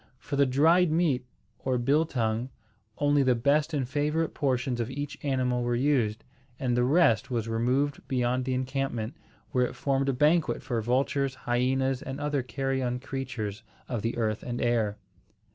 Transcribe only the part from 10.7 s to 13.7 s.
vultures, hyenas, and other carrion creatures